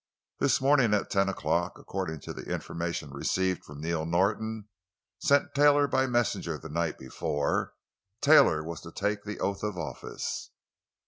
This 0.39 0.59
morning 0.59 0.95
at 0.95 1.11
ten 1.11 1.29
o'clock, 1.29 1.77
according 1.77 2.21
to 2.21 2.31
information 2.33 3.11
received 3.13 3.63
from 3.63 3.79
Neil 3.81 4.03
Norton—sent 4.03 5.53
to 5.53 5.61
Taylor 5.61 5.87
by 5.87 6.07
messenger 6.07 6.57
the 6.57 6.69
night 6.69 6.97
before—Taylor 6.97 8.63
was 8.63 8.81
to 8.81 8.91
take 8.91 9.23
the 9.23 9.39
oath 9.39 9.61
of 9.61 9.77
office. 9.77 10.49